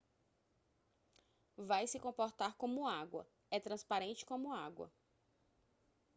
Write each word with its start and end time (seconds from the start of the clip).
vai 1.59 1.85
se 1.85 1.99
comportar 1.99 2.57
como 2.57 2.87
água 2.87 3.27
é 3.51 3.59
transparente 3.59 4.25
como 4.25 4.51
água 4.51 4.91